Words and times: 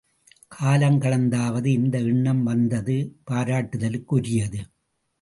காலங் 0.47 0.97
கடந்தாவது 0.99 1.71
இந்த 1.71 1.99
எண்ணம் 1.99 2.43
வந்தது 2.43 3.19
பாராட்டுதலுக் 3.31 4.07
குரியது. 4.11 4.61